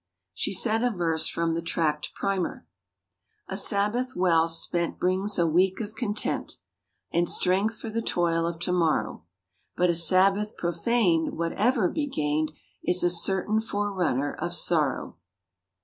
[0.33, 2.65] She said a verse from the Tract Primer:
[3.47, 6.55] "A Sabbath well spent brings a week of content
[7.11, 9.25] And strength for the toil of to morrow,
[9.75, 12.51] But a Sabbath profaned, whatever be gained,
[12.83, 15.17] Is a certain forerunner of sorrow."